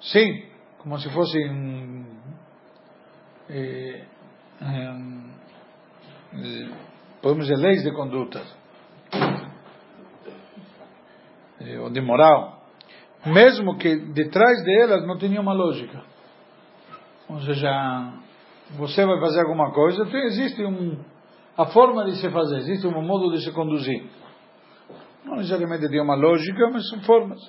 Sim, 0.00 0.46
como 0.78 0.98
se 0.98 1.10
fossem 1.10 2.06
eh, 3.48 4.04
eh, 4.60 4.96
podemos 7.22 7.46
dizer 7.46 7.56
leis 7.56 7.82
de 7.82 7.92
conduta 7.92 8.42
eh, 11.60 11.78
ou 11.78 11.90
de 11.90 12.00
moral 12.00 12.64
mesmo 13.26 13.76
que 13.78 13.96
detrás 14.12 14.64
delas 14.64 15.06
não 15.06 15.18
tenha 15.18 15.40
uma 15.40 15.52
lógica 15.52 16.02
ou 17.28 17.40
seja, 17.40 18.12
você 18.76 19.04
vai 19.04 19.20
fazer 19.20 19.40
alguma 19.40 19.72
coisa, 19.72 20.04
então 20.04 20.20
existe 20.20 20.64
um, 20.64 20.98
a 21.56 21.66
forma 21.66 22.04
de 22.04 22.16
se 22.16 22.30
fazer, 22.30 22.58
existe 22.58 22.86
um 22.86 23.02
modo 23.02 23.30
de 23.32 23.42
se 23.42 23.52
conduzir. 23.52 24.04
Não 25.24 25.36
necessariamente 25.36 25.88
tem 25.88 26.00
uma 26.00 26.14
lógica, 26.14 26.70
mas 26.72 26.88
são 26.88 27.00
formas. 27.02 27.40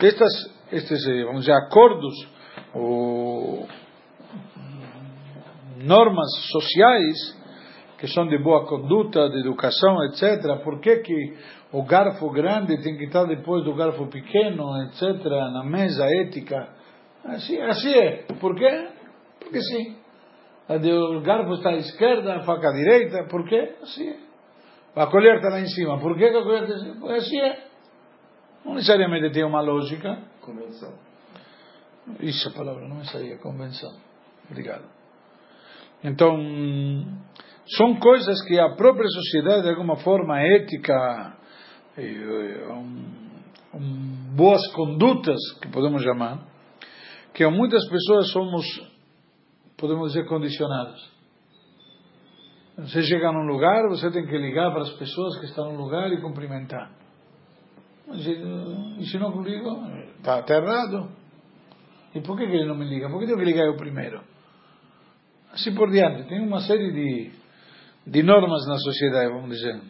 Estas, 0.00 0.32
estes, 0.72 1.06
eh, 1.06 1.24
vamos 1.24 1.40
dizer, 1.40 1.52
acordos 1.52 2.14
ou 2.74 3.68
normas 5.84 6.28
sociais 6.50 7.38
que 7.98 8.06
são 8.06 8.28
de 8.28 8.38
boa 8.38 8.64
conduta, 8.64 9.28
de 9.28 9.40
educação, 9.40 9.96
etc. 10.04 10.62
Por 10.62 10.80
que, 10.80 10.98
que 10.98 11.36
o 11.72 11.82
garfo 11.82 12.30
grande 12.30 12.80
tem 12.82 12.96
que 12.96 13.04
estar 13.04 13.24
depois 13.24 13.64
do 13.64 13.74
garfo 13.74 14.06
pequeno, 14.06 14.64
etc., 14.84 15.24
na 15.52 15.64
mesa 15.64 16.06
ética? 16.22 16.77
Assim, 17.24 17.60
assim 17.60 17.94
é. 17.94 18.22
Por 18.40 18.54
quê? 18.54 18.88
Porque 19.40 19.60
sim. 19.60 19.96
O 20.68 21.20
garfo 21.22 21.54
está 21.54 21.70
à 21.70 21.76
esquerda, 21.76 22.36
a 22.36 22.42
faca 22.44 22.68
à 22.68 22.72
direita. 22.72 23.24
Por 23.24 23.48
quê? 23.48 23.76
Assim 23.82 24.08
é. 24.08 24.16
A 24.96 25.06
colher 25.06 25.36
está 25.36 25.48
lá 25.48 25.60
em 25.60 25.68
cima. 25.68 25.98
Por 25.98 26.16
que 26.16 26.24
a 26.24 26.42
colher 26.42 26.62
está 26.64 26.74
em 26.74 26.78
cima? 26.80 27.00
Porque 27.00 27.14
assim 27.14 27.40
é. 27.40 27.64
Não 28.64 28.74
necessariamente 28.74 29.32
tem 29.32 29.44
uma 29.44 29.60
lógica. 29.60 30.18
Convenção. 30.40 30.92
Isso 32.20 32.48
a 32.48 32.52
palavra, 32.52 32.86
não 32.88 32.96
me 32.96 33.06
saía. 33.06 33.38
Convenção. 33.38 33.92
Obrigado. 34.50 34.84
Então, 36.02 36.36
são 37.76 37.96
coisas 37.96 38.42
que 38.46 38.58
a 38.58 38.70
própria 38.70 39.08
sociedade, 39.08 39.62
de 39.62 39.70
alguma 39.70 39.96
forma, 39.96 40.40
ética, 40.40 41.36
um, 42.70 43.04
um, 43.74 44.36
boas 44.36 44.66
condutas, 44.72 45.38
que 45.60 45.68
podemos 45.68 46.02
chamar, 46.02 46.46
que 47.38 47.46
muitas 47.46 47.88
pessoas 47.88 48.32
somos 48.32 48.66
podemos 49.76 50.12
dizer, 50.12 50.26
condicionados. 50.26 51.08
Você 52.78 53.00
chega 53.02 53.30
num 53.30 53.46
lugar, 53.46 53.88
você 53.88 54.10
tem 54.10 54.26
que 54.26 54.36
ligar 54.36 54.72
para 54.72 54.82
as 54.82 54.90
pessoas 54.94 55.38
que 55.38 55.46
estão 55.46 55.72
no 55.72 55.84
lugar 55.84 56.12
e 56.12 56.20
cumprimentar. 56.20 56.90
E 58.12 59.04
se 59.04 59.18
não 59.18 59.40
ligo, 59.40 59.86
está 60.16 60.42
tá 60.42 60.56
errado. 60.56 61.12
E 62.12 62.20
por 62.20 62.36
que, 62.36 62.44
que 62.44 62.52
ele 62.54 62.66
não 62.66 62.74
me 62.74 62.86
liga? 62.86 63.08
Por 63.08 63.20
que 63.20 63.26
tenho 63.26 63.38
que 63.38 63.44
ligar 63.44 63.66
eu 63.66 63.76
primeiro? 63.76 64.20
Assim 65.52 65.72
por 65.76 65.90
diante. 65.92 66.28
Tem 66.28 66.40
uma 66.40 66.60
série 66.60 66.90
de, 66.90 67.30
de 68.04 68.22
normas 68.24 68.66
na 68.66 68.78
sociedade, 68.78 69.32
vamos 69.32 69.50
dizer. 69.50 69.80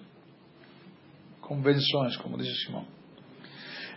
Convenções, 1.41 2.15
como 2.19 2.37
disse 2.37 2.67
Simão. 2.67 2.85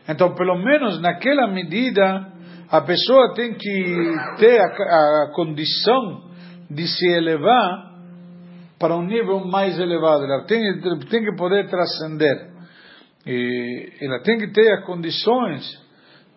Então, 0.08 0.34
pelo 0.36 0.58
menos 0.58 1.01
naquela 1.01 1.48
medida, 1.48 2.30
a 2.71 2.81
pessoa 2.81 3.33
tem 3.33 3.53
que 3.53 4.15
ter 4.39 4.61
a, 4.61 4.65
a 4.65 5.31
condição 5.35 6.31
de 6.69 6.87
se 6.87 7.05
elevar 7.05 7.91
para 8.79 8.95
um 8.95 9.05
nível 9.05 9.45
mais 9.45 9.77
elevado. 9.77 10.23
Ela 10.23 10.45
tem, 10.45 10.61
tem 11.09 11.23
que 11.23 11.35
poder 11.35 11.69
transcender. 11.69 12.49
E 13.27 13.91
ela 14.01 14.21
tem 14.23 14.37
que 14.37 14.47
ter 14.53 14.71
as 14.71 14.85
condições 14.85 15.81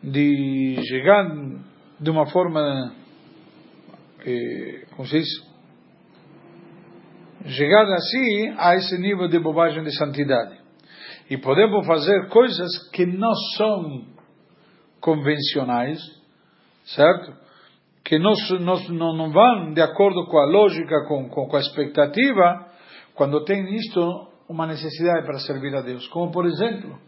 de 0.03 0.77
chegar 0.89 1.25
de 2.01 2.11
uma 2.11 2.27
forma, 2.27 2.93
eh, 4.27 4.87
como 4.97 5.09
se 5.09 5.19
diz, 5.21 5.29
chegar 7.47 7.85
assim 7.85 8.55
a 8.59 8.75
esse 8.75 8.99
nível 8.99 9.29
de 9.29 9.39
bobagem 9.39 9.85
de 9.85 9.97
santidade. 9.97 10.59
E 11.31 11.39
podemos 11.39 11.87
fazer 11.87 12.29
coisas 12.29 12.91
que 12.91 13.07
não 13.07 13.33
são 13.57 14.05
convencionais, 15.01 15.99
certo? 16.85 17.33
Que 18.05 18.19
não, 18.19 18.33
não, 18.91 19.17
não 19.17 19.31
vão 19.31 19.73
de 19.73 19.81
acordo 19.81 20.27
com 20.27 20.39
a 20.39 20.47
lógica, 20.47 21.05
com, 21.09 21.29
com, 21.29 21.47
com 21.47 21.57
a 21.57 21.61
expectativa, 21.61 22.67
quando 23.15 23.45
tem 23.45 23.75
isto 23.75 24.29
uma 24.49 24.67
necessidade 24.67 25.25
para 25.25 25.39
servir 25.39 25.75
a 25.75 25.81
Deus. 25.81 26.07
Como, 26.09 26.31
por 26.31 26.47
exemplo, 26.47 26.99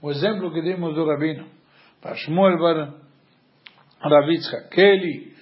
o 0.00 0.10
exemplo 0.10 0.52
que 0.52 0.62
demos 0.62 0.94
do 0.94 1.04
Rabino, 1.04 1.46
para 2.00 2.14
Shmuel 2.14 2.58
Bar 2.58 2.94
Ravitska, 4.00 4.68
que 4.70 4.80
ele 4.80 5.34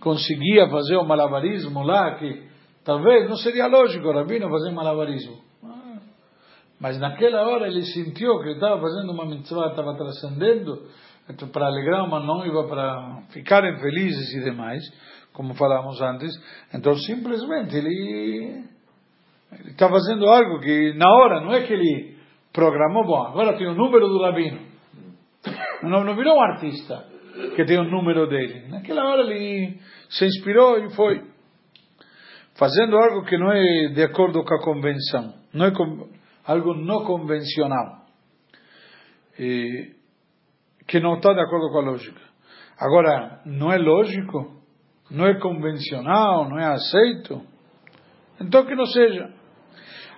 conseguia 0.00 0.68
fazer 0.68 0.96
o 0.96 1.04
malabarismo 1.04 1.82
lá, 1.82 2.14
que 2.14 2.48
talvez 2.84 3.28
não 3.28 3.36
seria 3.36 3.66
lógico 3.66 4.08
o 4.08 4.12
Rabino 4.12 4.48
fazer 4.48 4.70
malabarismo. 4.70 5.52
Mas 6.80 6.98
naquela 6.98 7.42
hora 7.46 7.68
ele 7.68 7.82
sentiu 7.82 8.40
que 8.40 8.50
estava 8.50 8.80
fazendo 8.80 9.12
uma 9.12 9.24
mitzvah, 9.24 9.68
estava 9.68 9.94
transcendendo 9.94 10.88
para 11.52 11.66
alegrar 11.66 12.04
uma 12.04 12.20
noiva, 12.20 12.68
para 12.68 13.22
ficarem 13.30 13.78
felizes 13.78 14.34
e 14.34 14.44
demais, 14.44 14.82
como 15.32 15.54
falamos 15.54 16.00
antes. 16.00 16.32
Então 16.74 16.94
simplesmente 16.94 17.76
ele 17.76 18.64
está 19.66 19.88
fazendo 19.88 20.26
algo 20.26 20.60
que 20.60 20.92
na 20.94 21.08
hora, 21.08 21.40
não 21.40 21.52
é 21.52 21.62
que 21.62 21.72
ele 21.72 22.16
programou, 22.52 23.04
bom, 23.04 23.26
agora 23.26 23.56
tem 23.56 23.66
o 23.66 23.74
número 23.74 24.08
do 24.08 24.22
rabino. 24.22 24.72
Não, 25.82 26.04
não 26.04 26.14
virou 26.14 26.36
um 26.36 26.40
artista 26.40 27.04
que 27.56 27.64
tem 27.64 27.76
o 27.76 27.90
número 27.90 28.28
dele. 28.28 28.68
Naquela 28.68 29.04
hora 29.04 29.22
ele 29.22 29.80
se 30.08 30.24
inspirou 30.24 30.78
e 30.78 30.94
foi. 30.94 31.22
Fazendo 32.56 32.96
algo 32.96 33.24
que 33.24 33.36
não 33.36 33.50
é 33.50 33.88
de 33.88 34.02
acordo 34.04 34.44
com 34.44 34.54
a 34.54 34.62
convenção. 34.62 35.34
Não 35.52 35.66
é 35.66 35.72
algo 36.46 36.74
não 36.74 37.04
convencional. 37.04 38.02
E, 39.38 39.90
que 40.92 41.00
não 41.00 41.14
está 41.14 41.32
de 41.32 41.40
acordo 41.40 41.70
com 41.70 41.78
a 41.78 41.90
lógica. 41.90 42.20
Agora, 42.78 43.40
não 43.46 43.72
é 43.72 43.78
lógico, 43.78 44.60
não 45.10 45.26
é 45.26 45.40
convencional, 45.40 46.50
não 46.50 46.58
é 46.58 46.66
aceito, 46.66 47.40
então 48.38 48.66
que 48.66 48.74
não 48.74 48.84
seja. 48.84 49.32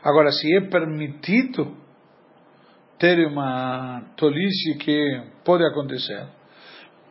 Agora, 0.02 0.32
se 0.32 0.52
é 0.56 0.62
permitido 0.62 1.76
ter 2.98 3.24
uma 3.24 4.02
tolice 4.16 4.76
que 4.78 5.22
pode 5.44 5.64
acontecer, 5.64 6.26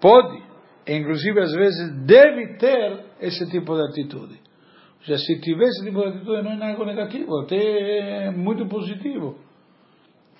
pode, 0.02 0.44
inclusive 0.86 1.40
às 1.40 1.54
vezes 1.54 2.06
deve 2.06 2.58
ter 2.58 3.06
esse 3.22 3.50
tipo 3.50 3.76
de 3.76 3.82
atitude. 3.92 4.42
Seja, 5.06 5.18
se 5.20 5.40
tiver 5.40 5.68
esse 5.68 5.86
tipo 5.86 6.02
de 6.02 6.08
atitude 6.10 6.44
não 6.44 6.52
é 6.52 6.58
nada 6.58 6.86
negativo, 6.86 7.40
até 7.40 8.26
é 8.26 8.32
muito 8.32 8.68
positivo. 8.68 9.40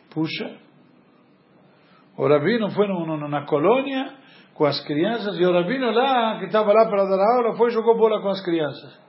Puxa, 0.10 0.58
o 2.18 2.28
rabino 2.28 2.70
foi 2.72 2.88
no, 2.88 3.06
no, 3.06 3.28
na 3.28 3.46
colônia 3.46 4.14
com 4.54 4.66
as 4.66 4.80
crianças 4.86 5.38
e 5.38 5.46
o 5.46 5.52
rabino 5.52 5.92
lá, 5.92 6.38
que 6.40 6.46
estava 6.46 6.72
lá 6.72 6.88
para 6.88 7.06
dar 7.06 7.36
aula, 7.36 7.56
foi 7.58 7.70
e 7.70 7.74
jogou 7.74 7.98
bola 7.98 8.22
com 8.22 8.30
as 8.30 8.42
crianças. 8.42 9.00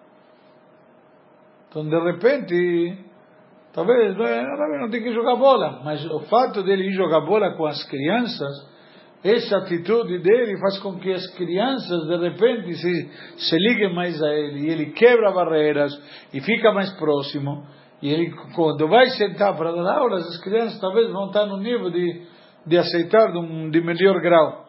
Então, 1.68 1.88
de 1.88 1.98
repente, 1.98 3.04
Talvez 3.74 4.16
não, 4.16 4.78
não 4.82 4.88
tem 4.88 5.02
que 5.02 5.12
jogar 5.12 5.34
bola, 5.34 5.80
mas 5.84 6.08
o 6.08 6.20
fato 6.20 6.62
dele 6.62 6.90
ir 6.90 6.92
jogar 6.92 7.22
bola 7.22 7.56
com 7.56 7.66
as 7.66 7.82
crianças, 7.88 8.72
essa 9.24 9.56
atitude 9.58 10.20
dele 10.20 10.56
faz 10.60 10.78
com 10.78 10.96
que 10.96 11.12
as 11.12 11.26
crianças 11.34 12.06
de 12.06 12.16
repente 12.18 12.72
se, 12.74 13.10
se 13.36 13.58
liguem 13.58 13.92
mais 13.92 14.22
a 14.22 14.32
ele, 14.32 14.60
e 14.60 14.70
ele 14.70 14.86
quebra 14.92 15.32
barreiras 15.32 15.92
e 16.32 16.40
fica 16.40 16.72
mais 16.72 16.92
próximo. 16.92 17.66
E 18.00 18.12
ele, 18.12 18.32
quando 18.54 18.86
vai 18.86 19.06
sentar 19.06 19.56
para 19.56 19.72
dar 19.72 19.98
aulas, 19.98 20.24
as 20.24 20.40
crianças 20.40 20.80
talvez 20.80 21.10
vão 21.10 21.26
estar 21.26 21.44
no 21.46 21.56
nível 21.56 21.90
de, 21.90 22.22
de 22.66 22.78
aceitar 22.78 23.32
de, 23.32 23.38
um, 23.38 23.70
de 23.70 23.80
melhor 23.80 24.20
grau. 24.20 24.64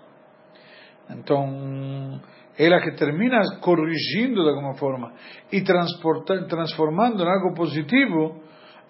Então, 1.09 2.19
ela 2.57 2.81
que 2.81 2.95
termina 2.95 3.41
corrigindo 3.61 4.43
de 4.43 4.49
alguma 4.49 4.75
forma 4.75 5.13
e 5.51 5.61
transformando 5.61 7.23
em 7.23 7.27
algo 7.27 7.53
positivo, 7.53 8.41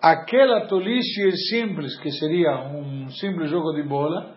aquela 0.01 0.67
tolice 0.67 1.31
simples, 1.49 1.99
que 1.99 2.11
seria 2.11 2.67
um 2.67 3.09
simples 3.09 3.49
jogo 3.49 3.73
de 3.73 3.83
bola, 3.83 4.35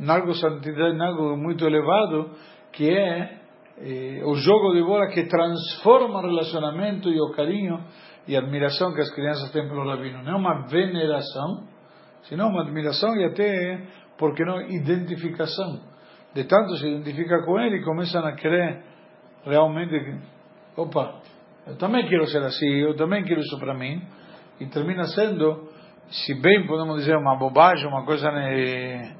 em 0.00 0.08
algo 0.08 0.32
em 0.32 1.02
algo 1.02 1.36
muito 1.36 1.66
elevado, 1.66 2.30
que 2.72 2.88
é 2.90 3.40
eh, 3.78 4.22
o 4.24 4.34
jogo 4.34 4.72
de 4.72 4.82
bola 4.82 5.08
que 5.08 5.24
transforma 5.24 6.20
o 6.20 6.26
relacionamento 6.26 7.10
e 7.10 7.20
o 7.20 7.30
carinho 7.32 7.84
e 8.26 8.36
admiração 8.36 8.94
que 8.94 9.00
as 9.00 9.10
crianças 9.14 9.50
têm 9.52 9.68
pelo 9.68 9.86
rabino. 9.86 10.22
Não 10.22 10.32
é 10.32 10.36
uma 10.36 10.66
veneração, 10.66 11.66
senão 12.22 12.48
uma 12.48 12.62
admiração 12.62 13.16
e 13.16 13.24
até, 13.24 13.82
porque 14.18 14.44
não, 14.44 14.60
identificação. 14.62 15.80
De 16.34 16.44
tanto 16.44 16.76
se 16.76 16.86
identifica 16.86 17.42
com 17.44 17.58
ele, 17.58 17.82
começam 17.82 18.24
a 18.24 18.32
querer 18.32 18.84
realmente, 19.44 20.18
opa, 20.76 21.20
eu 21.66 21.76
também 21.76 22.06
quero 22.08 22.26
ser 22.26 22.42
assim, 22.42 22.66
eu 22.66 22.94
também 22.94 23.24
quero 23.24 23.40
isso 23.40 23.58
para 23.58 23.74
mim 23.74 24.02
e 24.60 24.66
termina 24.66 25.04
sendo, 25.04 25.68
se 26.08 26.34
bem 26.40 26.66
podemos 26.66 26.96
dizer 26.96 27.16
uma 27.16 27.36
bobagem, 27.36 27.86
uma 27.86 28.04
coisa 28.04 28.30
né, 28.30 29.16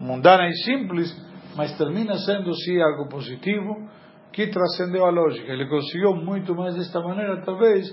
mundana 0.00 0.48
e 0.48 0.54
simples, 0.64 1.14
mas 1.56 1.76
termina 1.76 2.14
sendo 2.18 2.54
sim 2.54 2.80
algo 2.80 3.08
positivo 3.08 3.88
que 4.32 4.46
transcendeu 4.48 5.04
a 5.06 5.10
lógica. 5.10 5.50
Ele 5.50 5.66
conseguiu 5.66 6.14
muito 6.14 6.54
mais 6.54 6.74
desta 6.74 7.00
maneira, 7.00 7.42
talvez, 7.42 7.86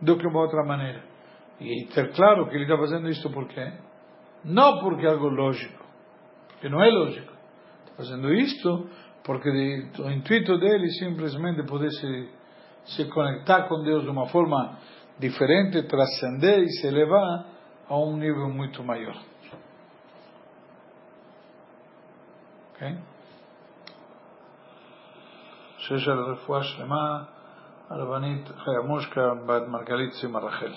do 0.00 0.16
que 0.16 0.26
uma 0.26 0.40
outra 0.40 0.64
maneira. 0.64 1.02
E 1.60 1.86
ter 1.92 2.12
claro 2.12 2.48
que 2.48 2.54
ele 2.54 2.64
está 2.64 2.76
fazendo 2.76 3.08
isto 3.08 3.28
por 3.30 3.48
quê? 3.48 3.72
Não 4.47 4.79
porque 4.79 5.05
é 5.05 5.09
algo 5.09 5.29
lógico, 5.29 5.83
porque 6.49 6.69
não 6.69 6.81
é 6.81 6.89
lógico. 6.89 7.31
Está 7.83 7.95
fazendo 7.97 8.33
isto 8.33 8.89
porque 9.23 9.49
o 9.99 10.11
intuito 10.11 10.57
dele 10.57 10.89
simplesmente 10.91 11.63
poder 11.63 11.91
se, 11.91 12.29
se 12.85 13.05
conectar 13.05 13.67
com 13.69 13.81
Deus 13.83 14.03
de 14.03 14.09
uma 14.09 14.27
forma 14.27 14.77
diferente, 15.17 15.83
trascender 15.83 16.59
e 16.59 16.69
se 16.69 16.87
elevar 16.87 17.45
a 17.87 17.97
um 17.97 18.17
nível 18.17 18.49
muito 18.49 18.83
maior. 18.83 19.15
Ok? 22.73 22.97
שיש 25.83 26.07
על 26.07 26.19
הרפואה 26.19 26.63
שלמה, 26.63 27.23
הרבנית 27.89 28.47
חיה 28.47 28.81
מושקה 28.87 29.33
בת 29.45 29.67
מרגלית 29.67 30.13
סימה 30.13 30.39
רחל. 30.39 30.73